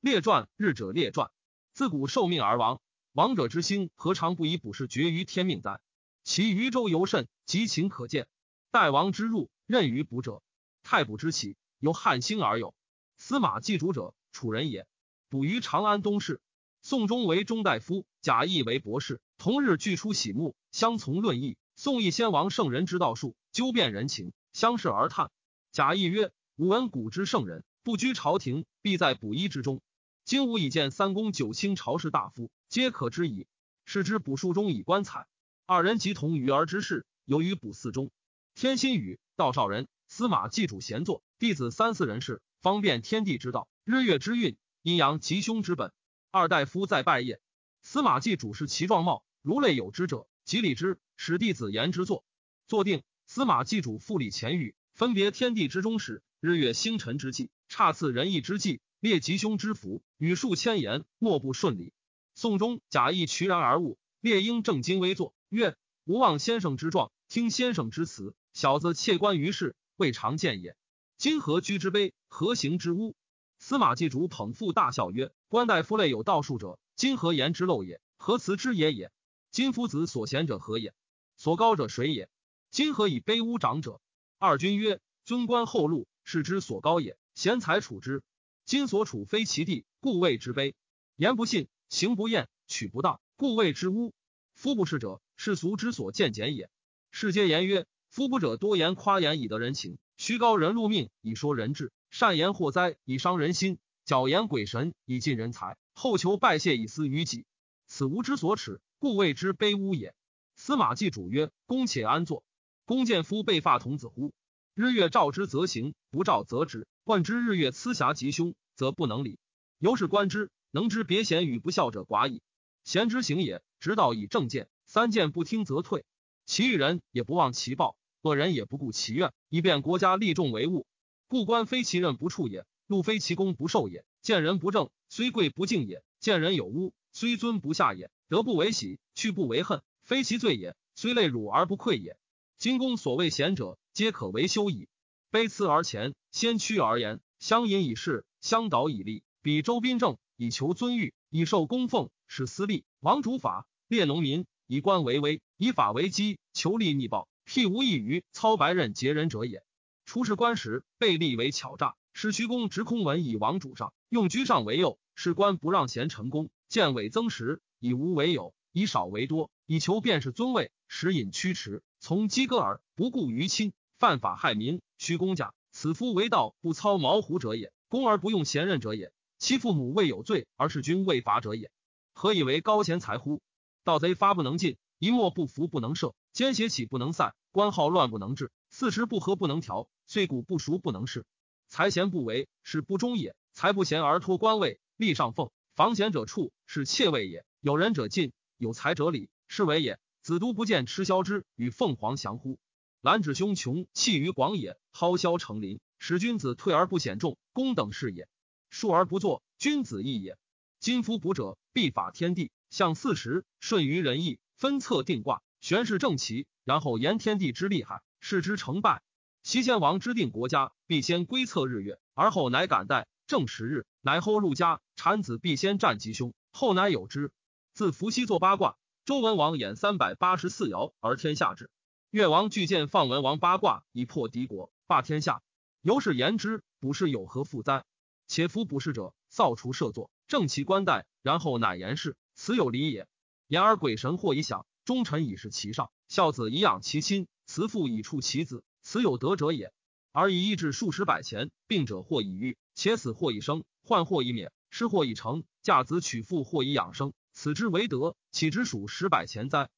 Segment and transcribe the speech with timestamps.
[0.00, 1.30] 列传日者列传，
[1.74, 2.80] 自古受命而亡，
[3.12, 5.78] 亡者之心何尝不以卜筮绝于天命哉？
[6.24, 8.26] 其余州尤甚，极情可见。
[8.70, 10.42] 代王之入，任于卜者，
[10.82, 12.74] 太卜之起，由汉兴而有。
[13.18, 14.86] 司马祭主者，楚人也。
[15.28, 16.40] 卜于长安东市。
[16.80, 21.58] 宋中为中大夫，贾谊为博士，同日俱出喜目，相从论议。
[21.76, 25.30] 宋义先王圣人之道术，纠辩人情，相视而叹。
[25.72, 29.82] 贾谊曰：“吾闻古之圣人，不居朝廷，必在卜衣之中。
[30.30, 33.48] 今吾已见三公九卿朝士大夫，皆可知矣。
[33.84, 35.26] 是之卜术中以观彩。
[35.66, 38.12] 二人即同与儿之事，由于卜四中。
[38.54, 45.92] 天心语，道少人，司马祭主闲坐，弟子三四人士，方便天地之道，日月之运，阴阳吉凶之本。
[46.30, 47.40] 二大夫在拜谒，
[47.82, 52.24] 司马祭主是其状貌，如类有之者。”即礼之，使弟子言之作。
[52.68, 61.94] 坐定，司马祭主复礼前语，分别天地之中始，日月星辰之际，差次仁义之际，列吉凶之福，语数千言，莫不顺理。
[62.34, 65.74] 宋中贾谊渠然而悟，列英正襟危坐，曰
[66.04, 68.34] ：“吾望先生之状，听先生之词。
[68.52, 70.76] 小子窃观于世，未尝见也。
[71.16, 73.16] 今何居之卑，何行之污？”
[73.58, 78.02] 司马祭主捧腹大笑曰：“官大夫类有道术者，今何言之陋也？
[78.18, 79.10] 何辞之也也？”
[79.50, 80.92] 今夫子所贤者何也？
[81.38, 82.28] 所高者谁也？
[82.70, 84.02] 今何以卑污长者？
[84.36, 88.22] 二君曰：尊官厚禄，是之所高也；贤才处之。
[88.70, 90.74] 今所处非其地，故谓之卑。
[91.16, 94.14] 言不信，行不厌，取不当，故谓之污。
[94.54, 96.70] 夫不是者，世俗之所见简也。
[97.10, 107.46] 世皆言曰：夫不者多言夸言以得人情，虚高人禄命以说人志，善言祸灾以伤人心，矫言鬼神以尽人才，后求拜谢以思于己。
[107.88, 108.80] 此吾之所耻。
[109.00, 110.14] 故谓之卑污也。
[110.54, 112.44] 司马祭主曰：“公且安坐。
[112.84, 114.32] 公见夫被发童子乎？
[114.74, 116.86] 日月照之则行，不照则止。
[117.10, 119.40] 问之日月疵瑕吉凶，则不能理。
[119.80, 122.40] 由是观之，能知别贤与不孝者寡矣。
[122.84, 124.68] 贤之行也，直道以正见。
[124.86, 126.04] 三谏不听则退。
[126.46, 130.86] 其余人也不忘其报，恶人也不顾其怨，以便国家利众为务。
[131.26, 134.04] 故官非其任不处也，禄非其功不受也。
[134.22, 140.76] 见人不正，虽贵不敬也；见人有污，虽尊不下也。”得不为喜，去不为恨，非其罪也。
[140.94, 142.16] 虽累辱而不愧也。
[142.56, 144.88] 今公所谓贤者，皆可为修矣。
[145.32, 149.24] 卑辞而前，先驱而言，相隐以事，相导以利。
[149.42, 152.84] 比周宾政，以求尊誉，以受供奉，使私利。
[153.00, 157.28] 王主法，列农民，以官为威，以法为基，求利逆报。
[157.44, 159.64] 辟无异于操白刃劫人者也。
[160.04, 167.60] 出仕官时，被立为巧诈，使徐公执空文以王主上，用居上为右，士官不让贤成功，见伪增实。
[167.80, 181.70] 以无为有，以少为多，以求便是尊位，使隐驱驰，从鸡歌耳，不顾于亲，犯法害民，虚公假，此夫为道不操毛胡者也，公而不用贤任者也，其父母未有罪，而是君未罚者也。
[182.12, 183.40] 何以为高贤才乎？
[183.84, 191.24] 盗贼发不能进，一莫不服不能赦，奸邪起不能散，官号乱不能治，四时不和不能调，岁古不熟不能事。
[191.68, 197.44] 才贤不为，是不忠也；才不贤而托官位，立上奉，防贤者处，是妾位也。
[197.60, 199.98] 有仁者进，有才者礼，是为也。
[200.20, 202.58] 子都不见吃枭之与凤凰翔乎？
[203.02, 208.28] 兰指兄穷，气于广野，蒿萧成林，使君子退而不显众，公等是也。
[208.68, 210.36] 述而不作，君子义也。
[210.80, 219.00] 今夫卜者，必法天地，向四时，顺于仁义，分策定卦，玄是正奇，然后言天地之厉害，视之成败。
[219.42, 227.32] 西先王之定国家，必先归测日月，而后乃敢待正时日，乃后入家，产子必先战吉凶，后乃有之。
[227.72, 231.70] 自伏羲作八卦，周文王演三百八十四爻而天下治。
[232.10, 235.44] 越王巨剑放文王八卦以破敌国，霸天下。
[235.80, 237.84] 由是言之，卜筮有何负哉？
[238.26, 243.06] 且夫卜筮者，扫除设作，正其冠带，然后乃言事，此有理也。
[243.46, 249.72] 言而鬼神或以享，忠臣以是其上，孝子以养其亲，慈父以处其子，此有德者也。
[250.10, 257.12] 而以医治数十百钱，病者或以愈，且死或以生，患或以免，失或以成，嫁子娶妇或以养生。
[257.32, 259.70] 此之为德，岂之属十百钱哉？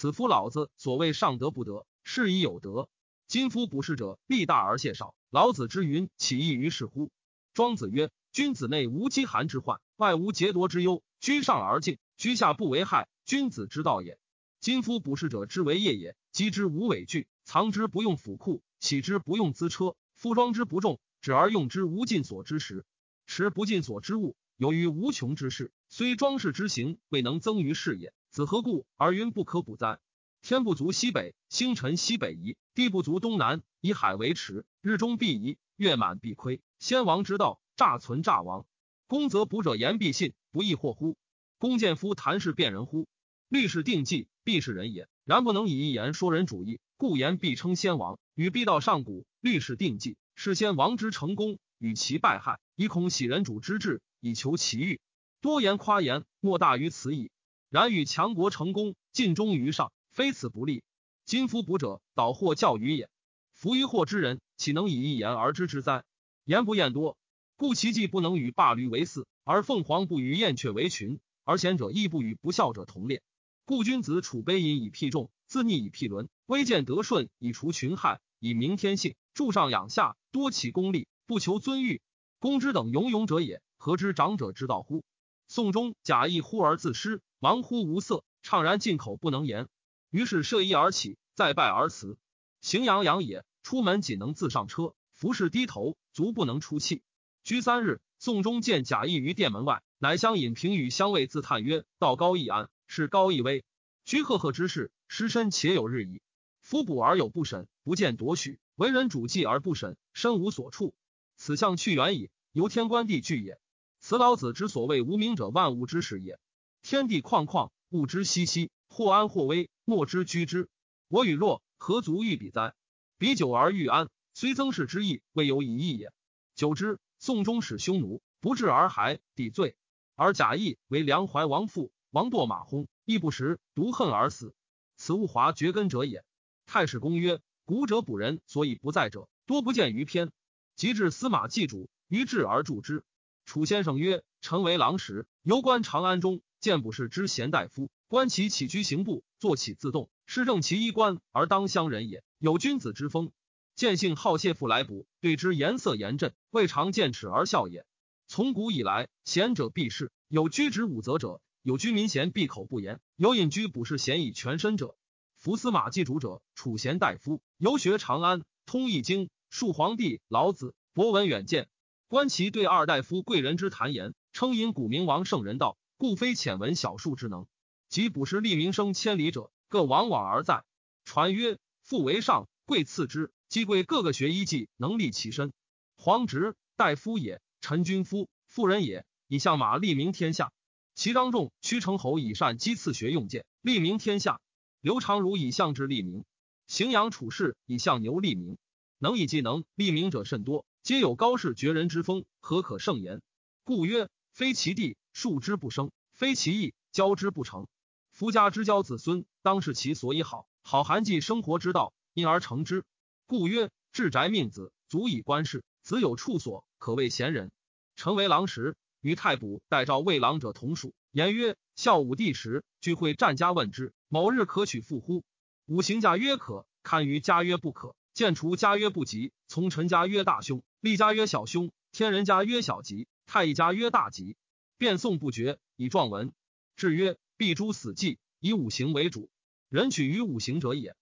[0.00, 2.88] 此夫老子所谓上德不德，是以有德。
[3.26, 5.12] 今夫不是者，力大而泄少。
[5.28, 7.10] 老子之云，岂异于是乎？
[7.52, 11.02] 庄子曰：君子内无饥寒之患，外无劫夺之忧。
[11.18, 14.20] 居上而敬，居下不为害，君子之道也。
[14.60, 22.86] 今夫不是者之为业也，积之无伪具，藏之不用府库，起之不用资车，夫装之不重，止而用之无尽所之时，
[23.26, 24.36] 持不尽所之物。
[24.56, 28.14] 由于无穷之事，虽装饰之行未能增于事也。
[28.30, 29.98] 子何故而云不可补哉？
[30.42, 34.66] 天不足西北，星辰西北移；地不足东南，以海为池。
[34.82, 36.60] 日中必移，月满必亏。
[36.78, 38.66] 先王之道，诈存诈亡。
[39.06, 41.16] 公则卜者言必信，不亦惑乎？
[41.58, 43.08] 公见夫谈事辨人乎？
[43.48, 45.08] 律士定计，必是人也。
[45.24, 48.18] 然不能以一言说人主义，故言必称先王。
[48.34, 55.00] 与必道上古，律士定计，是先王之成功，与其败害，以恐喜人主之志，以求其欲。
[55.40, 57.30] 多言夸言，莫大于此矣。
[57.70, 60.82] 然与强国成功，尽忠于上，非此不利。
[61.26, 63.10] 今夫卜者，导惑教于也。
[63.52, 66.02] 夫于祸之人，岂能以一言而知之哉？
[66.44, 67.18] 言不厌多，
[67.56, 73.22] 故其既不能与霸驴为嗣，而凤凰不与燕雀为群，而贤者亦不与不孝者同列。
[73.66, 78.20] 故君子处卑隐以辟众，自逆以辟伦，威见德顺以除群害。
[78.38, 82.00] 以明天性，助上养下，多起功利，不求尊誉。
[82.38, 85.04] 公之等庸庸者也，何知长者之道乎？
[85.48, 89.66] 宋中假意忽而自失，忙乎无色，怅然进口不能言。
[90.10, 92.18] 于是设衣而起，再拜而辞。
[92.62, 97.02] 荥阳阳也，出门仅能自上车，服侍低头，足不能出气。
[97.44, 103.64] 居三日，宋中见贾谊于殿门外，乃相引平与相谓，自叹曰：“道高义安，是高义威。
[104.04, 106.20] 居赫赫之事，失身且有日矣。”
[106.60, 110.94] 夫补而有不审，不见夺许；为人主计而不审，身无所处。
[111.36, 113.58] 此项去远矣，由天官地聚也。
[114.00, 116.38] 此老子之所谓无名者，万物之始也。
[116.82, 120.68] 天地旷旷，物之熙熙，或安或危，莫之居之。
[121.08, 122.74] 我与若何足欲比哉？
[123.18, 126.12] 比久而欲安，虽增世之意，未有以义也。
[126.54, 129.76] 久之，宋中使匈奴不治而还，抵罪。
[130.14, 134.54] 而贾谊为梁怀王父，王堕马轰，亦不食，独恨而死。
[134.96, 136.24] 此物华绝根者也。
[136.66, 140.30] 太史公曰：古者卜人，所以不在者，多不见于篇。
[140.76, 143.02] 及至司马祭主，于志而助之。
[143.48, 153.32] 楚先生曰：臣为郎时，游观长安中，见卜士之贤大夫，观其起居行步，坐起自动，施正其衣冠而当乡人也，有君子之风。
[153.74, 157.86] 见性好谢父来卜，对之颜色严正，未尝见耻而笑也。
[158.26, 164.94] 从古以来，贤者必士，有居止武则者，有居民贤闭口不言，有隐居卜士贤以全身者。
[165.38, 171.66] 扶司马祭主者，楚贤大夫，游学长安，通易经，述皇帝、老子，博闻远见。
[172.08, 177.46] 观其对二大夫贵人之谈言，称因古明王圣人道，故非浅闻小术之能。
[177.90, 180.64] 及卜士立名声千里者，各往往而在。
[181.04, 183.30] 传曰：父为上，贵次之。
[183.50, 185.52] 积贵各个学医技，能立其身。
[185.98, 190.50] 皇直大夫也，陈君夫妇人也，以相马立名天下。
[190.94, 194.40] 齐张仲、屈成侯以善击刺学用剑，立名天下。
[194.80, 196.24] 刘长儒以相之立名，
[196.66, 198.56] 荥阳处士以相牛立名，
[198.96, 203.20] 能以技能立名者甚多，皆有高士绝人之风，何可胜言？
[203.62, 207.66] 故曰：非其地，树之不生；非其义，交之不成。
[208.10, 212.86] 夫家之交子孙，当是其所以好，好寒季生活之道，因而成之。
[213.26, 215.62] 故曰：治宅命子，足以观世。
[215.82, 217.52] 子有处所，可谓贤人。
[217.94, 220.94] 成为郎时，与太卜代召魏郎者同属。
[221.10, 223.92] 言曰：孝武帝时，聚会战家问之。
[224.08, 225.22] 某日可取复乎？
[225.66, 227.94] 五行家曰可，堪于家曰不可。
[228.18, 234.34] 见除家曰不及，从臣家曰大凶，立家曰小凶，天人家曰小吉，太乙家曰大吉。
[234.76, 236.32] 变诵不绝，以状文。
[236.74, 239.30] 至曰：必诛死祭，以五行为主。
[239.68, 240.96] 人取于五行者也。